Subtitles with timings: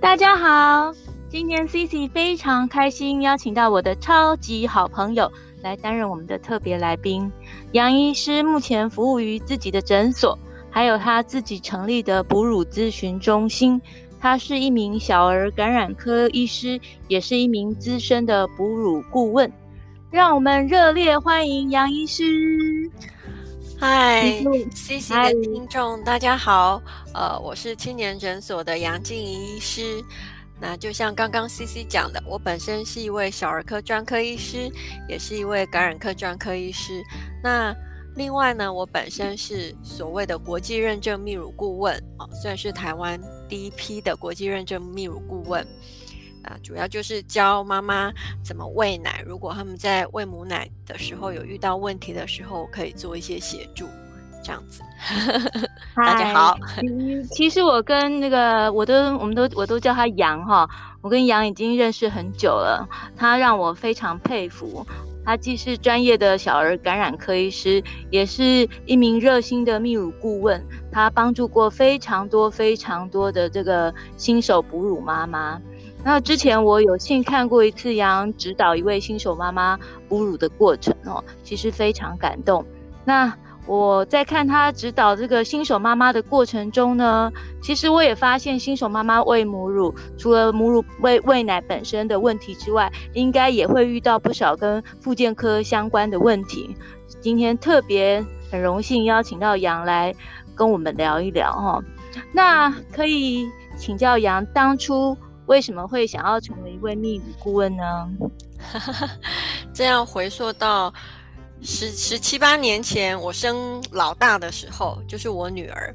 [0.00, 0.92] 大家好，
[1.28, 5.30] 今天 CC 非常开心，邀请到我的超级好朋友
[5.62, 7.30] 来担任我们的特别来宾。
[7.72, 10.38] 杨医师目前服务于自己的诊所，
[10.70, 13.80] 还有他自己成立的哺乳咨询中心。
[14.20, 19.50] 他是一名小儿感染科医师，也是一名资深的哺乳顾问。
[20.10, 22.90] 让我们热烈欢迎杨医师。
[23.78, 24.42] 嗨
[24.74, 26.80] ，CC 的听众大家好，
[27.12, 30.02] 呃，我是青年诊所的杨静怡医师。
[30.58, 34.70] 那就像刚刚 CC 讲的，我本身是一位小儿科专科医师，
[35.08, 37.02] 也是一位感染科专科医师。
[37.42, 37.74] 那
[38.14, 45.66] 另外呢，我本身是所谓的国际认证泌乳顾问啊，算是台湾第一批的国际认证泌乳顾问。
[46.46, 49.22] 啊，主要就是教妈妈怎么喂奶。
[49.26, 53.88] 如果他们在喂母奶的时候有遇到问题的时候，可以做一些协助，
[54.44, 54.80] 这样子。
[55.96, 56.56] 大家好，
[57.32, 60.68] 其实我跟那个我都我们都我都叫他杨哈，
[61.00, 62.88] 我跟杨已经认识很久了。
[63.16, 64.86] 他让我非常佩服，
[65.24, 70.64] 他既是专业的小儿感染科医师，也是一名热心的泌乳顾问。
[70.92, 75.60] 他帮助过非常多非常多的这个新手哺乳妈妈。
[76.06, 79.76] 那之前我有幸看过一次杨指导一位新手妈妈
[80.08, 82.64] 哺乳的过程哦，其实非常感动。
[83.04, 96.76] 那我在看他指导这个新手妈妈的过程中呢，其实我也发现新手妈妈喂母乳，除了母乳喂喂奶本身的问题之外，应该也会遇到不少跟复健科相关的问题。
[97.20, 100.14] 今天特别很荣幸邀请到杨来
[100.54, 101.82] 跟我们聊一聊哈。
[102.30, 103.44] 那可以
[103.76, 105.18] 请教杨当初。
[105.46, 108.08] 为什么会想要成为一位泌乳顾问呢？
[109.72, 110.92] 这样回溯到
[111.62, 115.94] 十十七八年前，我生老大的时候，就是我女儿。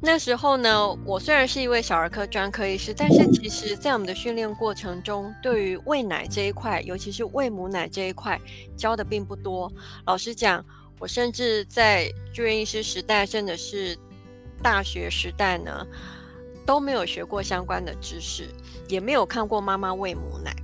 [0.00, 8.40] 那时候呢，我虽然是一位小儿科专科医师，但是其实在我们的训练过程中，对于喂奶这一块，尤其是喂母奶这一块，
[8.76, 9.70] 教的并不多。
[10.06, 10.64] 老实讲，
[11.00, 13.98] 我甚至在住院医师时代，甚至是
[14.62, 15.84] 大学时代呢。
[16.68, 18.46] 都没有学过相关的知识，
[18.88, 20.54] 也没有看过妈妈喂母奶，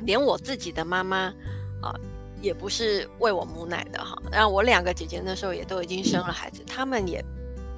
[0.00, 1.32] 连我自己的妈妈
[1.80, 1.94] 啊，
[2.40, 4.20] 也不是喂我母奶的哈。
[4.32, 7.24] 然后我两个姐姐那时候也都已经生了孩子，她们也。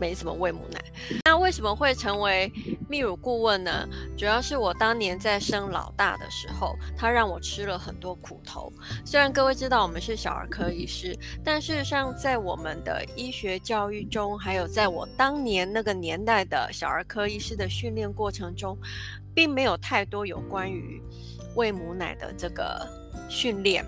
[0.04, 0.78] 没怎么喂母奶，
[1.25, 2.53] 那为什么会成为
[2.91, 3.88] 泌乳顾问呢？
[4.19, 8.70] 主要是我当年在生老大的时候，他让我吃了很多苦头。
[9.03, 18.76] 虽然各位知道我们是小儿科医师，但事实上在我们的医学教育中，还有在我当年那个年代的小儿科医师的训练过程中，
[19.34, 21.03] 并没有太多有关于
[21.54, 22.86] 喂母奶的这个
[23.31, 23.82] 训练。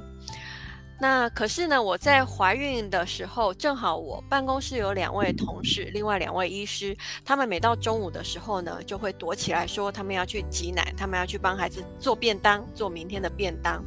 [0.99, 13.85] 那可是呢，我在怀孕的时候，正好我办公室有两位同事，另外两位医师，他们每到中午的时候呢，就会躲起来说他们要去挤奶，他们要去帮孩子做便当，做明天的便当。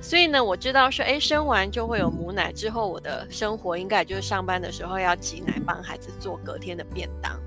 [0.00, 7.38] 所以呢，我知道说，诶，生完就会有母奶，之后我的生活应该就是上班的时候要挤奶，帮孩子做隔天的便当。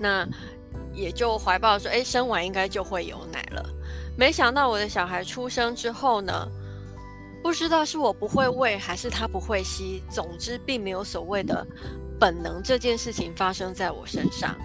[0.00, 0.26] 那
[0.92, 3.64] 也就怀抱说，诶，生完应该就会有奶了。
[4.18, 6.48] 没想到我的小孩出生之后呢，
[7.46, 10.02] 不知道是我不会喂，还是他不会吸。
[10.10, 11.64] 总之，并没有所谓的
[12.18, 14.56] 本能这件事情发生在我身上。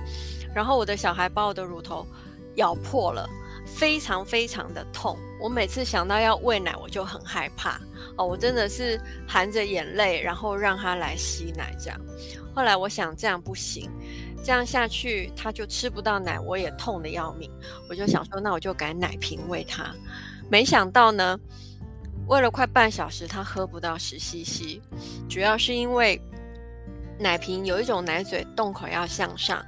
[0.52, 2.08] 然后，我的小孩把我的乳头
[2.56, 3.30] 咬破了，
[3.68, 5.16] 非常非常的痛。
[5.40, 7.80] 我每次想到要喂奶，我就很害怕
[8.18, 8.25] 哦。
[8.25, 12.02] 我真的是含着眼泪，然后让他来吸奶这样。
[12.56, 13.92] 后来我想这样不行，
[14.44, 17.48] 这样下去他就吃不到奶，我也痛得要命。
[17.88, 19.94] 我就想说，那我就改奶瓶喂他。
[20.50, 21.40] 没想到呢。
[22.28, 24.80] 喂了快半小时，他喝不到十 CC，
[25.30, 26.22] 主要是因为
[27.20, 29.62] 奶瓶有一种奶嘴洞口要向上，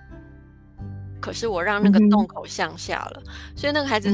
[1.19, 4.09] 可是我让那个洞口向下了，嗯、所以那个孩子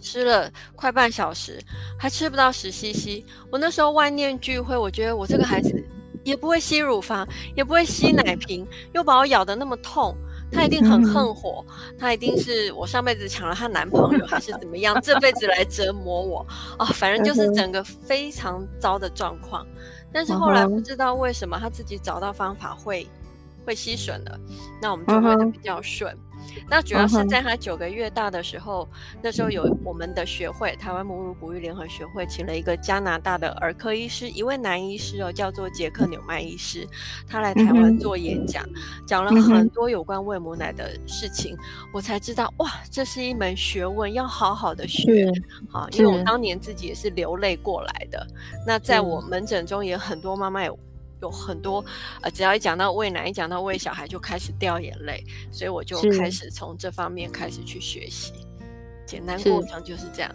[0.00, 1.62] 吃了快半小时
[1.98, 3.22] 还吃不到十 CC。
[3.50, 5.70] 我那时候万念俱灰，我觉得我这个孩子
[6.24, 10.16] 也不会吸乳房，也不会吸奶瓶，又把我咬得那么痛。
[10.52, 11.64] 他一定很恨火，
[11.98, 15.00] 她一定是我上辈子抢了她男朋友，还是怎么样？
[15.02, 16.46] 这辈子来折磨我
[16.78, 16.86] 啊！
[16.86, 19.66] 反正就是整个非常糟的状况。
[20.12, 23.06] 但是后来不知道为什么她自己找到方法会
[23.70, 24.40] 会吸吮了，
[24.82, 26.12] 那我们就喂得比较顺。
[26.68, 28.88] 那主要是在他九个月大的时候，
[29.22, 36.84] 那时候有我们的学会台湾母乳哺育联合学会请了一个加拿大的儿科医师，一位男医师哦，叫做杰克纽曼医师，
[37.28, 38.66] 他来台湾做演讲，
[39.06, 41.56] 讲了很多有关喂母奶的事情，
[41.92, 45.30] 我才知道哇，这是一门学问，要好好的学。
[45.68, 48.26] 好，因为我当年自己也是流泪过来的。
[48.66, 50.70] 那在我门诊中也很多妈妈也
[51.22, 51.84] 有很多
[52.22, 58.32] 呃，只要一讲到喂奶，一讲到喂小孩，就开始掉眼泪，所以我就开始从这方面开始去学习。
[59.06, 60.32] 简单过程就是这样，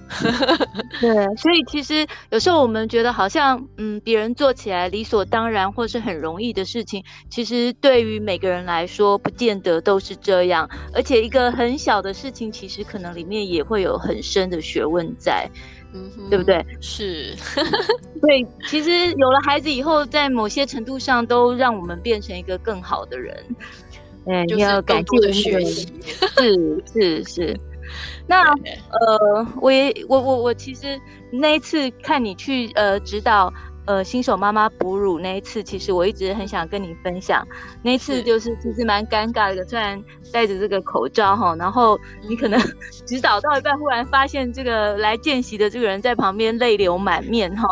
[0.99, 10.69] 对，所以其实有时候我们觉得好像，嗯，别人做起来理所当然或是很容易的事情，其实对于每个人来说，不见得都是这样。
[10.93, 15.49] 而且一个很小的事情，其实可能里面也会有很深的学问在，
[16.18, 16.65] 嗯，对不对？
[16.81, 17.33] 是，
[18.21, 23.36] 对，其实有了孩子以后，在某些程度上都让我们变成一个更好的人。
[24.27, 25.94] 哎，你要感谢学习，
[26.38, 27.59] 是是是。
[28.27, 31.00] 那呃，我也我我我其实
[31.31, 33.53] 那一次看你去呃指导
[33.85, 37.45] 呃新手妈妈哺乳那一次，其实我一直很想跟你分享。
[37.81, 40.01] 那一次就是其实蛮尴尬的，虽然
[40.31, 42.59] 戴着这个口罩哈，然后你可能
[43.05, 47.67] 指导到一半，忽然发现这个来见习的这个人在旁边泪流满面哈。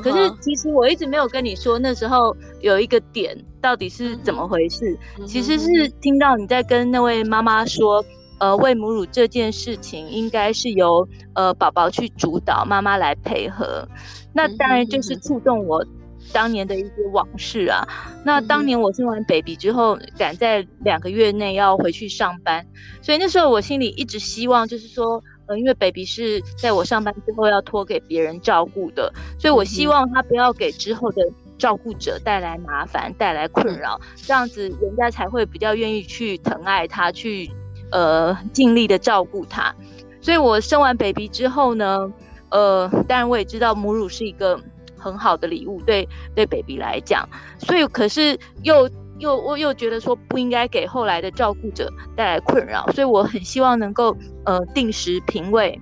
[0.00, 8.04] 可是其实我一直没有跟你说，那时候有一个点到底是怎么回事，其实是听到你在跟那位妈妈说。
[8.38, 13.86] 呃，喂母乳这件事情应该是由呃宝宝去主导，妈妈来配合。
[14.32, 15.84] 那当然就是触动我
[16.32, 17.82] 当年的一些往事啊。
[18.24, 22.64] 那当年我生完 baby 之后，赶在两个月内要回去上班，
[23.02, 31.22] 所以那时候我心里一直希望，就是说，呃，因为 baby 是在我上班之后要托给别人照顾的，所以我希望他不要给之后的
[31.58, 37.50] 照顾者带来麻烦、带来困扰，这样子人家才会比较愿意去疼爱他去。
[37.90, 39.74] 呃，尽力的照顾他，
[40.20, 42.12] 所以我生完 baby 之后呢，
[42.50, 44.60] 呃，当然我也知道母乳是一个
[44.96, 55.80] 很好的礼物，对对 baby 来讲，所以可是又又我又觉得说不应该给后来的照顾者带来困扰，所以我很希望能够呃定时平喂。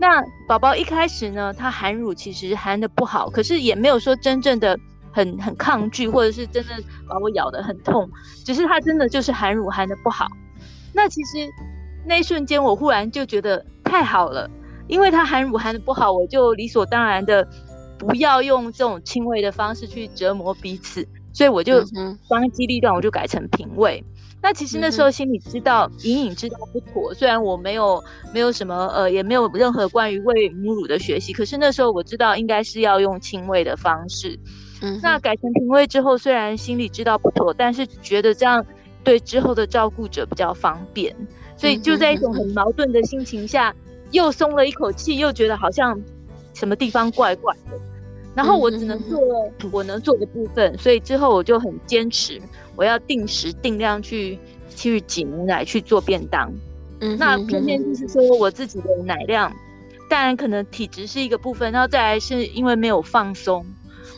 [0.00, 4.78] 那宝宝一开始呢，他含乳其实含的不好，可是也没有说真正的
[5.10, 6.74] 很很抗拒，或者是真的
[7.08, 8.08] 把我咬得很痛，
[8.44, 10.28] 只是他真的就是含乳含的不好。
[10.98, 11.48] 那其实
[12.04, 14.50] 那一瞬间，我忽然就觉得太好了，
[14.88, 17.46] 因为他含乳含的不好，我就理所当然的
[17.96, 21.84] 不要用这种亲喂的方式去折磨彼此，所以我就
[22.28, 24.02] 当机立断，我就改成平喂。
[24.42, 28.02] 那其实那时候心里知道，隐隐知道不妥，虽然我没有
[28.34, 34.36] 没有什么呃，也没有任何关于喂母乳的学习，可是那时候我知道应该是要用亲喂的方式。
[34.82, 38.66] 嗯，那改成平喂之后，虽然心里知道不妥，但是觉得这样。
[39.04, 41.14] 对之后的照顾者比较方便，
[41.56, 43.74] 所以就在一种很矛盾的心情下，
[44.10, 45.98] 又松了一口气，又觉得好像
[46.54, 47.78] 什么地方怪怪的。
[48.34, 52.40] 然后我只能做了我能做的部分，所以之后我就很坚持，
[52.76, 54.38] 我要定时定量去
[54.76, 56.52] 去挤牛奶去做便当。
[57.00, 59.52] 嗯，那偏偏就是说我自己的奶量，
[60.08, 63.66] 当然可能体质是一个部分，然后再来是因为没有放松。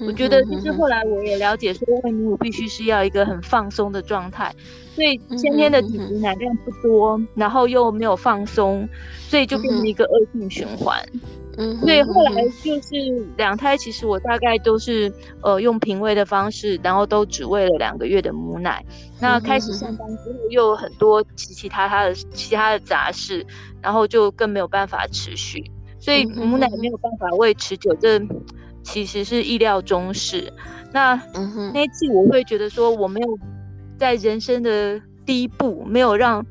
[0.06, 4.54] 我觉得就是后来我也了解说，喂母乳必须是要一个很放松的状态，
[4.94, 8.88] 所以先天的体质奶量不多，然后又没有放松，
[9.28, 10.98] 所以就变成一个恶性循环。
[11.58, 12.94] 嗯，所以后来就是
[13.36, 15.12] 两胎，其实我大概都是
[15.42, 18.82] 呃用平喂的方式，然后都只喂了两个月的母奶。
[19.20, 23.44] 那开始上班之后，又有很多其其他他的其他的杂事，
[23.82, 27.94] 然后就更没有办法持续，所以母奶没有办法喂持久。
[28.00, 28.18] 这
[28.82, 30.52] 其实是意料中事。
[30.92, 33.38] 那、嗯、那一次我会觉得说，我没有
[33.98, 36.44] 在人生的第一步，没有让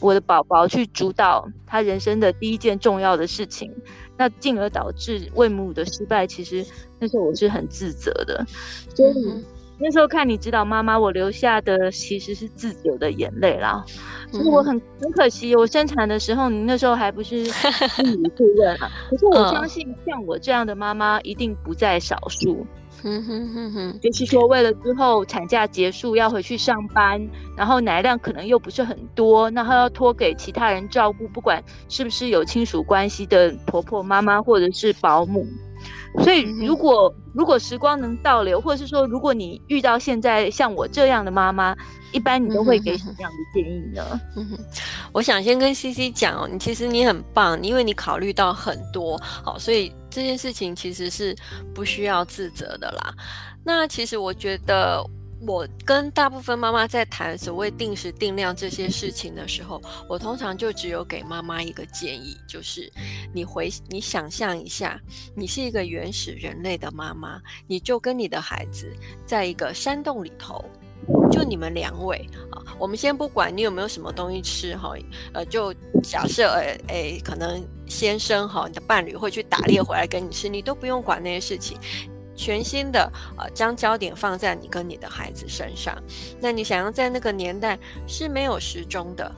[0.00, 3.72] 我的宝宝去主导他人生的第一件重要的事情，
[4.16, 6.26] 那进而导致喂母乳的失败。
[6.26, 6.64] 其实
[6.98, 8.46] 那时候我是很自责的，
[8.94, 9.12] 所以。
[9.28, 9.44] 嗯
[9.78, 13.84] 那时候看你指导妈妈，我流下的其实是自责的眼泪啦。
[14.32, 17.44] 所以我很很可惜，我生产的时候，你那时候还不是
[17.94, 18.90] 心理顾问啊。
[19.10, 22.66] 可是我相信，像我这样的妈妈一定不在少数。
[23.04, 27.20] 嗯哼哼哼，就是说，为了之后产假结束要回去上班，
[27.54, 35.46] 然后奶量可能又不是很多，然后要托给其他人照顾，不管是不是有亲属关系的婆婆妈妈或者是保姆。
[36.22, 41.76] 所以，如果如果时光能倒流，或者是说，如果你遇到现在像我这样的妈妈，
[42.12, 44.20] 一般你都会给什么样的建议呢？
[44.36, 44.58] 嗯哼，
[45.12, 51.36] 我想先跟 CC 讲哦，你其实你很棒，因为你考虑到很多，好，所以这件事情其实是
[51.74, 53.14] 不需要自责的啦。
[53.64, 55.04] 那其实我觉得。
[55.40, 62.90] 我跟大部分妈妈在谈所谓定时定量这些事情的时候，我通常就只有给妈妈一个建议，就是
[63.34, 65.00] 你回你想象一下，
[65.34, 68.90] 你是一个原始人类的妈妈，你就跟你的孩子
[69.24, 70.64] 在一个山洞里头，
[71.30, 74.94] 就你们两位啊，我们先不管你有没有什么东西吃哈，
[75.34, 81.78] 呃，就假设呃诶，可能先生哈，你的伴侣会去打猎回来给你吃，你都不用管那些事情。
[82.36, 85.96] 全新的呃将焦点放在你跟你的孩子身上。
[86.40, 89.34] 那你想要在那个年代是没有时钟的，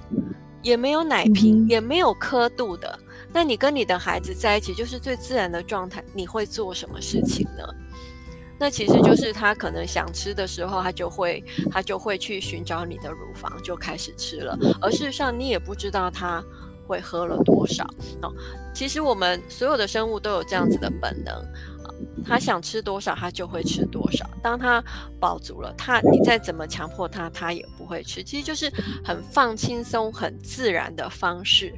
[0.63, 2.99] 也没有奶瓶，嗯、也没有刻度的。
[3.33, 7.63] 那你跟你的孩子在一起就是最自然的状态，你会做什么事情呢？
[8.61, 14.59] 那其实就是他可能想吃的时候，他就会他就会去寻找你的乳房，就开始吃了。
[14.81, 16.43] 而事实上，你也不知道他
[16.85, 17.85] 会喝了多少
[18.23, 18.35] 哦。
[18.75, 21.35] 其实我们所有的生物都有这样子的本能。
[22.25, 24.29] 他想吃多少，他就会吃多少。
[24.43, 24.83] 当他
[25.21, 28.23] 饱足了，他你再怎么强迫他，他也不会吃。
[28.23, 28.71] 其实就是
[29.05, 31.75] 很放轻松、很自然的方式。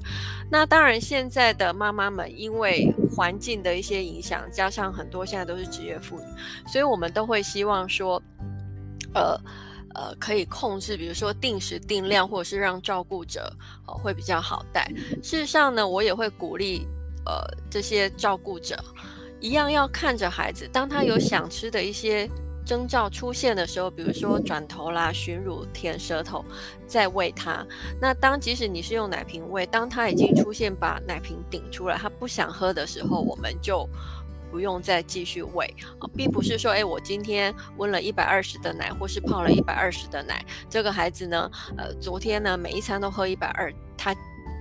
[0.51, 6.27] 那当然，现在的妈妈们因为环境的一些影响，加上很多现在都是职业妇女，
[6.67, 8.23] 所以我们都会希望说，
[9.15, 9.41] 呃
[9.95, 13.53] 呃，可以控制，比如说定时定量，或者是让照顾者
[13.87, 14.91] 呃会比较好带。
[15.23, 16.87] 事实上呢，我也会鼓励
[17.27, 18.79] 呃这些照顾者。
[19.41, 22.29] 一样要看着孩子，当他有想吃的一些
[22.65, 26.45] 征兆出现的时候，比如说转头啦、寻乳、舔舌头，
[26.87, 27.67] 再喂他。
[28.01, 33.89] 那当即使你是用奶瓶喂，当他已经出现把奶瓶顶出来，他不想喝的时候，我们就
[34.51, 44.15] 不用再继续喂啊，并不是说，诶，我今天温了一百二十的奶，或是泡了一百二十的奶，这个孩子呢，呃，昨天呢每一餐都喝一百二，他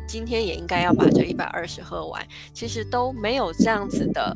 [0.08, 2.26] 今天也应该要把这一百二十喝完。
[2.54, 4.36] 其实都没有这样子的。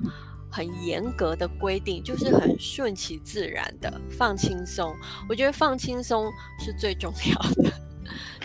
[0.53, 4.93] 很严格的规定，就是很顺其自然的放轻松。
[5.27, 7.71] 我觉得放轻松是最重要的，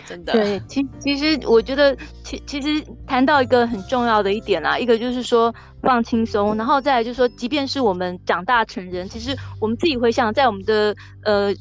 [0.07, 0.33] 真的。
[0.33, 11.53] 对，其其实我觉得，其其实谈到一个很重要的一点啊，一个就是说放轻松，然后再来就是说，即便是我们长大成人，其实我们自己回想，在我们的呃。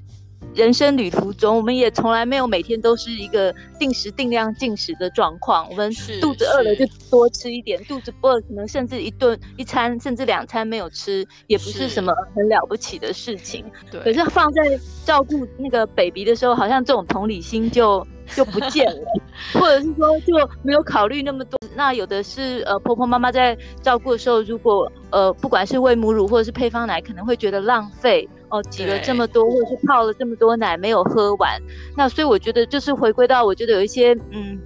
[0.55, 5.69] 人生旅途中，我们也从来没有每天都是一个定时定量进食的状况。
[5.71, 13.65] 我们肚子饿了就多吃一点，肚子不饿可能甚至一顿一餐甚至两餐没有吃，也不是什么很了不起的事情。
[13.91, 14.01] 对。
[14.01, 14.63] 可是放在
[15.05, 18.05] 照顾那个 baby 的时候，好像这种同理心就
[18.35, 19.07] 就不见了，
[19.55, 21.58] 或者是说就没有考虑那么多。
[21.79, 28.29] 那有的是呃婆婆妈妈在照顾的时候，如果呃不管是喂母乳或者是配方奶，可能会觉得浪费。
[28.51, 31.63] 哦，挤了这么多，或者是泡了这么多奶没有喝完，
[31.97, 34.59] 那所以我觉得就是回归到，我觉得有一些嗯，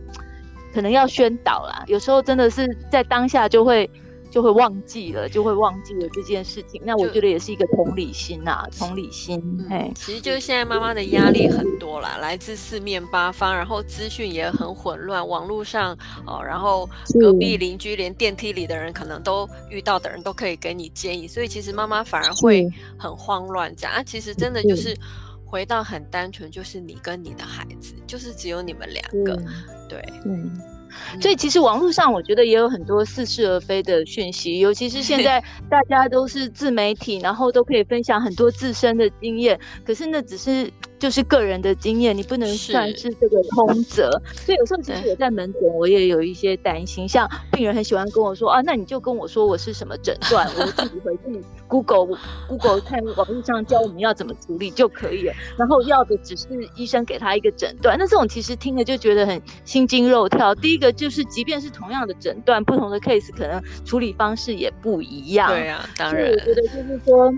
[0.73, 1.85] 可能要宣导啦。
[1.87, 3.91] 有时候真的是在当下就会。
[4.33, 6.81] 就会忘记了，就会忘记了这件事情。
[6.85, 9.63] 那我觉得也是一个同理心呐、啊，同理心。
[9.69, 15.95] 哎，其实就是现在妈妈的压力很多啦，来自四面八方，然后资讯也很混乱，网络上
[16.27, 16.89] 哦，然后
[17.21, 22.67] 隔壁邻居连电梯里的人可能都遇到的人都可以给你建议，所以其实妈妈反而会
[22.99, 23.93] 很慌乱这样。
[23.93, 24.97] 啊，其实真的就是
[25.45, 29.37] 回到很单纯，就是你跟你的孩子，就是只有你们两个，
[29.91, 30.51] 对，嗯。
[31.21, 40.71] 所以其实网络上我觉得也有很多似是而非的讯息，尤其是现在大家都是自媒体，然后都可以分享很多自身的经验，可是那只是。
[41.03, 47.09] 就是个人的经验，你不能算是这个通则，所以有时候其实我在门诊，我也有一些担心。
[47.09, 52.17] 像病人很喜欢跟我说啊，那你就跟我说我是什么诊断，我自己回去 Google
[52.49, 55.35] Google 看网络上教我们要怎么处理就可以了。
[55.59, 60.55] 然后要的只是医生给他一个诊断，那这种其实听了就觉得很心惊肉跳。
[60.55, 65.49] 第一个就是，即便是同样的诊断，不同的 case 可能处理方式也不一样。
[65.51, 67.35] 对啊，当然，我觉得就是说。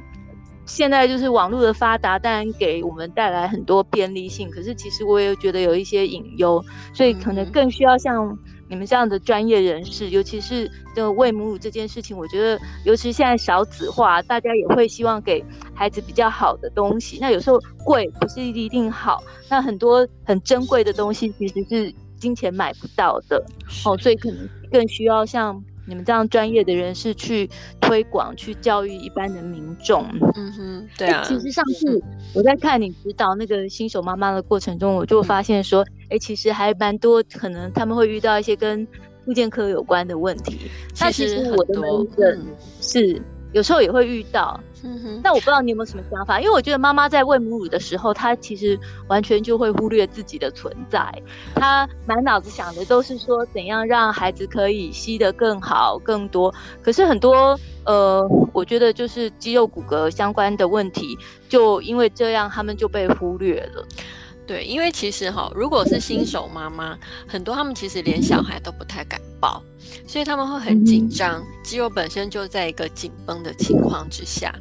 [0.66, 4.50] 现在就是网络的发达，当然给我们带来很多便利性。
[4.50, 8.36] 可是其实我也觉得有一些隐忧，所以可能更需要像
[8.68, 15.44] 你们这样的专业人士，尤其是这个喂母乳这件事情，我觉得尤其现在少子化，大家也会希望给
[15.74, 17.18] 孩子比较好的东西。
[17.20, 23.44] 那有时候贵不是一定好，那很多很珍贵的东西其实是金钱买不到的
[23.84, 25.62] 哦，所以可能更需要像。
[25.86, 27.48] 你们这样专业的人士去
[27.80, 31.22] 推广、去教育一般的民众，嗯哼，对啊。
[31.24, 32.02] 其实上次
[32.34, 38.86] 我在看你指导那个新手妈妈的过程中，我就发现说，哎、嗯，其实还蛮多可能他们会遇到一些跟
[39.24, 40.70] 复健科有关的问题。
[41.00, 42.42] 那其实我的门诊
[42.80, 43.20] 是
[43.54, 44.60] 有时候也会遇到。
[44.82, 51.10] 嗯哼，那我不知道你有没有什么想法，因为我觉得妈妈在喂母乳的时候，她其实完全就会忽略自己的存在，
[51.54, 56.52] 她满脑子想的都是说怎样让孩子可以吸得更好、更多。
[56.82, 61.16] 可是很多呃，我觉得就是肌肉骨骼相关的问题，
[61.48, 63.86] 就因为这样，他们就被忽略了。
[64.46, 69.62] 对，因为其实哈，如果是新手妈妈，很多他们其实连小孩都不太敢抱，
[70.06, 74.54] 所以他们会很紧张，肌肉本身就在一个紧绷的情况之下，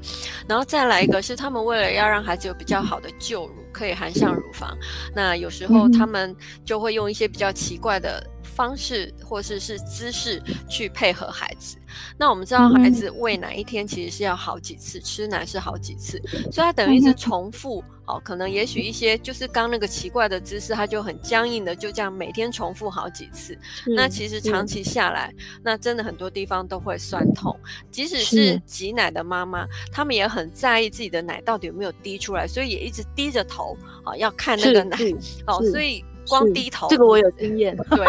[0.47, 4.77] 然后再来一个是他们为了要让孩子有比较好的就乳，可以含上乳房，
[5.13, 11.77] 那有时候他们就会用一些比较奇怪的方式或是是姿势去配合孩子。
[12.17, 17.83] 那我们知道孩子喂奶一天其实是要好几次，吃奶是好几次，所以他等于是重复。
[18.05, 23.57] 哦，可能也许一些就是刚那个奇怪的姿势，他就很僵硬的就这样每天重复好几次。
[23.95, 25.33] 那其实长期下来，
[25.63, 27.57] 那真的很多地方都会酸痛。
[27.89, 34.97] 即使是挤奶的妈妈，他们也很在意自己的奶到底有没有滴出来，所以也一直低着头啊，要看那个奶。
[35.47, 37.75] 哦，所以光低头，这个我有经验。
[37.89, 38.07] 对，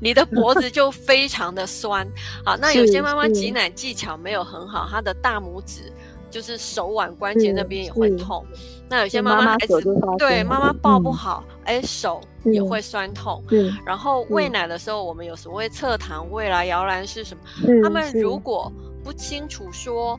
[0.00, 2.06] 你的脖子就非常的酸。
[2.44, 5.92] 好，那有些妈妈挤奶技巧没有很好，她的大拇指
[6.30, 8.44] 就是手腕关节那边也会痛。
[8.88, 9.82] 那有些妈妈孩子
[10.18, 13.42] 对妈妈抱不好，哎、嗯，手也会酸痛。
[13.50, 18.72] 嗯、然后喂奶的时候，我们有所谓侧躺喂啦、摇篮式什么，嗯、他们如果
[19.02, 20.18] 不清楚说，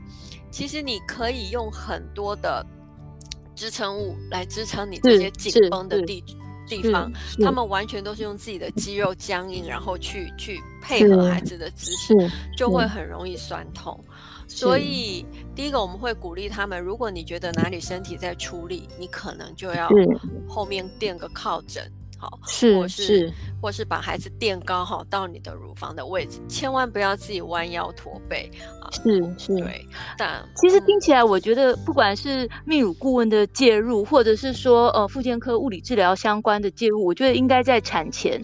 [0.51, 2.65] 其实你可以用很多的
[3.55, 6.21] 支撑物来支撑你这些紧绷的地
[6.67, 12.13] 地方，他们完全都是用自己的肌肉僵硬，然后去去配合孩子的姿势，
[12.55, 13.99] 就会很容易酸痛。
[14.47, 19.89] 所以，第一个我们会鼓励他们，如果你觉得哪里身体在出力，你可能就要
[20.47, 21.83] 后面垫个靠枕，
[22.17, 28.49] 好，是或是，是或是把孩子垫高好到你的乳房的位置，千万不要自己弯腰驼背
[28.81, 28.89] 啊。
[28.91, 29.85] 是是，对。
[30.17, 38.41] 但其实听起来，我觉得不管是泌乳顾问的介入，或者是说呃妇健科物理治疗相关的介入，我觉得应该在产前。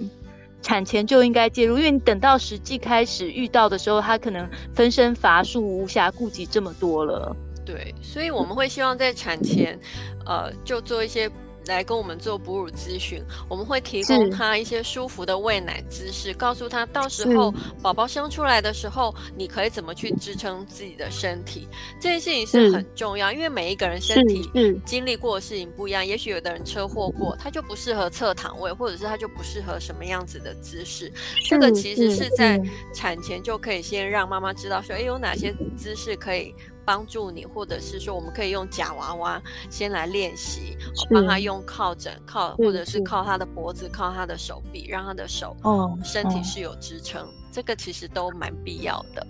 [0.62, 7.36] 产前就应该介入，因为你等到实际开始遇到的时候，他可能分身乏术，无暇顾及这么多了。
[7.65, 9.77] 对，所以我们会希望在产前，
[10.25, 11.30] 呃，就做一些。
[11.67, 21.67] 来跟我们做哺乳咨询，我们会提供他一些舒服的喂奶姿势，告诉他到时候宝宝生出来的时候，你可以怎么去支撑自己的身体。
[22.00, 24.50] 这件事情是很重要，因为每一个人身体
[24.86, 26.05] 经历过的事情不一样。
[26.05, 31.12] 也许有的人车祸过，他就不适合侧躺位，或者是他就不适合什么样子的姿势。
[31.48, 32.60] 这个其实是在
[32.93, 36.53] 产前就可以先让妈妈知道说，哎，有哪些姿势可以。
[36.86, 40.78] 帮助你，或者是说，我们可以用假娃娃先来练习，
[41.10, 49.25] 帮他用靠枕靠，或者是靠他的脖子，靠他的手臂，让他的手哦身体是有支撑，这个其实都蛮必要的。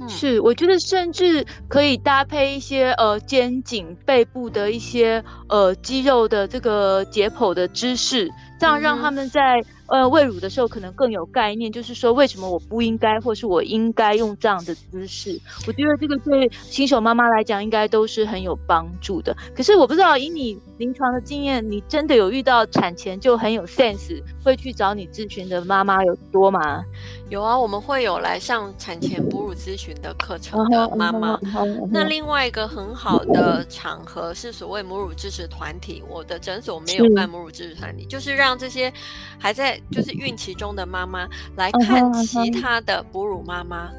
[0.00, 9.64] 嗯、是，我觉得甚至可以搭配一些呃肩颈背部的一些呃肌肉的这个解剖的姿势，这样让他们在。
[9.88, 15.40] 呃，喂乳的时候可能更有概念，就是说为什么我不应该，或是我应该用这样的姿势。
[15.66, 19.34] 我觉得这个对新手妈妈来讲，应该都是很有帮助的。
[19.56, 26.84] 可是我不知道，以你临床的经验，你真的有遇到产前就很有 sense，会去找你咨询的妈妈有多吗？
[27.30, 31.38] 有啊，我们会有来上产前哺乳咨询的课程的妈妈。
[31.90, 38.92] 那另外一个很好的场合是所谓母乳支持团体，我的诊所没有办母乳支持团体，就是让这些
[39.38, 39.77] 还在。
[39.90, 43.90] 就是孕期中的妈妈来看其他的哺乳妈妈，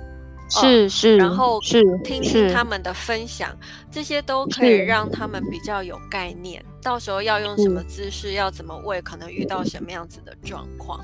[0.49, 3.55] 是是，然后是听听他们的分享，
[3.91, 10.99] 这些都可以让他们比较有概念，到时候要用什么姿势，要怎么喂，可能遇到什么样子的状况。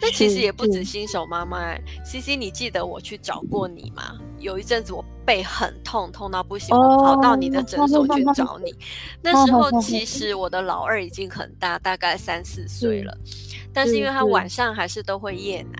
[0.00, 4.18] 那其实也不止新手妈妈，欸，CC，你记得我去找过你吗？
[4.38, 8.74] 有一阵子我背很痛，痛到不行，我跑到你的诊所去找你。
[9.22, 13.14] 那时候其实我的老二已经很大，大概三四岁了。
[13.72, 15.78] 但是因为他晚上还是都会夜奶，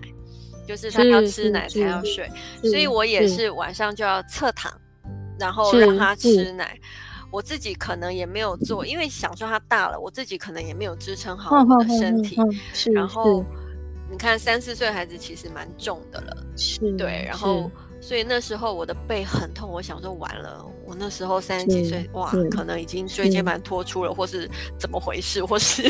[0.67, 2.29] 就是他要吃奶才要睡，
[2.61, 4.71] 所以我也是晚上就要侧躺，
[5.39, 6.79] 然后让他吃奶。
[7.31, 12.37] 我自己可能也没有做，因为想说他大了，我自己可能也没有支撑好我的身体。
[12.93, 13.43] 然后
[14.11, 16.37] 你看三四岁孩子其实蛮重的了，
[16.97, 17.71] 对，然后。
[18.03, 25.83] 所以那时候我的背很痛，我想说完了，我那时候三十几岁，哇，可能已经椎间盘脱出了，或是怎么回事，或是，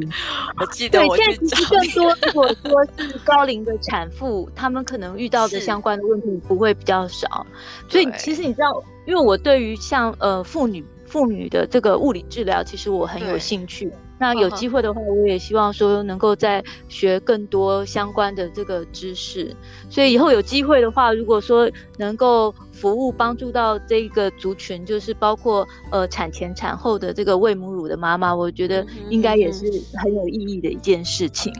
[0.60, 1.56] 我记得我去找。
[1.70, 7.46] 对，现在更多，如果说是高龄的产妇，他们可能遇到的相关的问题不会比较少。
[7.88, 13.92] 所以其实你知道，因为我对于像呃妇女妇女的这个物理治疗，其实我很有兴趣。
[14.16, 19.54] 那有机会的话，我也希望说能够再学更多相关的这个知识。
[19.90, 29.64] 所以以后有机会的话，如果说能够服务帮助到这个族群，就是包括呃产前产后的这个喂母乳的妈妈，我觉得应该也是
[29.94, 31.52] 很有意义的一件事情。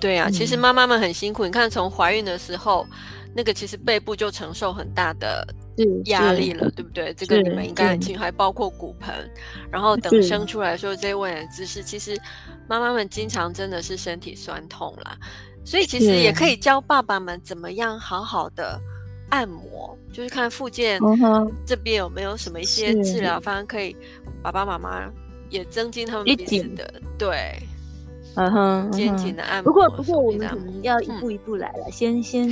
[0.00, 1.44] 对啊，其实妈妈们很辛苦。
[1.44, 2.84] 你看，从怀孕的时候，
[3.32, 5.46] 那个其实背部就承受很大的。
[6.06, 7.12] 压力了，对不对？
[7.14, 9.14] 这个你们应该很清楚，还包括骨盆，
[9.70, 12.18] 然后等生出来的时候，这些喂奶姿势，其实
[12.68, 15.16] 妈妈们经常真的是身体酸痛啦。
[15.64, 18.80] 所以其实也可以教爸爸们怎么样好好的
[19.30, 21.00] 按摩，就是看附件
[21.64, 23.96] 这边有没有什么一些治疗方案，可以
[24.42, 25.10] 爸爸妈妈
[25.48, 27.58] 也增进他们彼此的对。
[28.34, 29.72] 嗯哼，肩颈的按摩。
[29.72, 32.48] 不过不过，我们可能要一步一步来了，先先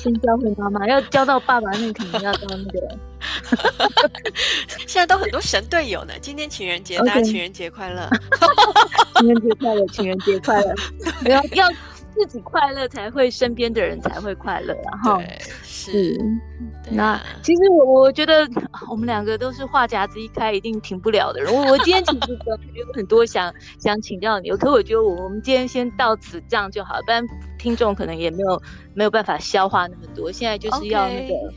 [0.00, 2.98] 先教会妈妈，要教到爸爸那，肯定要到那个。
[4.86, 6.14] 现在都很多神队友呢。
[6.20, 8.08] 今天情人节，大家 情人节快乐！
[9.16, 10.74] 情人节快乐，情人节快乐！
[11.24, 11.68] 要要
[12.26, 15.20] 自己快乐，才会身边的人才会快乐，然后。
[15.62, 16.18] 是，
[16.90, 18.46] 那其实我我觉得
[18.90, 21.52] 我们两个都是话匣子一开一定停不了的人。
[21.52, 22.38] 我我今天其实
[22.74, 27.24] 有很多想想请教你，可我觉得我我们今天先到此这样就好，不然
[27.58, 28.62] 听众可能也没有
[28.94, 30.30] 没有办法消化那么多。
[30.30, 31.34] 现在就是要那个。
[31.34, 31.54] Okay.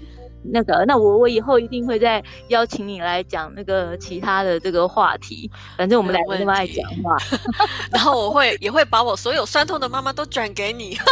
[0.51, 5.49] 那个，那我我以后一定会再邀请你来讲那个其他的这个话题。
[5.77, 7.17] 反正我们两个那么爱讲话，
[7.91, 10.95] 然后我会也会把我所有酸痛的妈妈都转给你。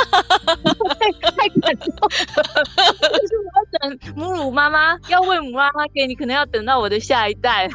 [1.00, 2.44] 太太感动了，
[3.10, 7.70] 就是我要等母乳妈妈，要喂母妈妈给你，可能要等到我的下一代。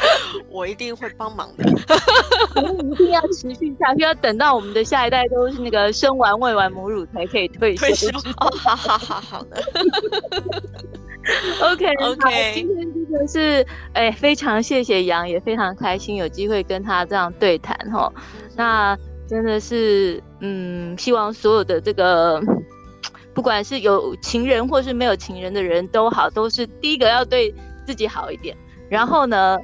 [0.48, 1.64] 我一定会帮忙的，
[2.56, 7.86] 我们一定要持续下去，要等到我们的下一代都是那个生完喂完母乳才可以退休。
[7.86, 8.08] 退休
[8.38, 9.62] 哦，好好好好的。
[11.62, 18.10] OK OK，今天真的是哎，非常谢谢杨，也非常开心有机会跟他这样对谈哈。
[18.56, 18.96] 那
[19.28, 22.42] 真的是嗯，希望所有的这个
[23.34, 27.54] 不管是有情人或是没有情人的人都好，都是第一个要对
[27.86, 28.56] 自己好一点。
[28.88, 29.58] 然后呢，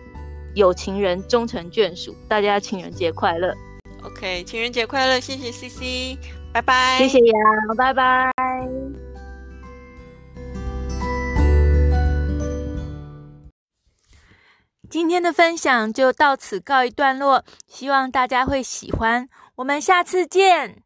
[0.57, 3.55] 有情人终成眷属，大家情人节快乐。
[4.03, 6.19] OK，情人节快乐，谢谢 CC，
[6.51, 6.97] 拜拜。
[6.99, 8.33] 谢谢杨，拜拜。
[14.89, 19.29] 今天的分享就到此告一段落，希望大家会喜欢。
[19.57, 20.86] 我们下次见。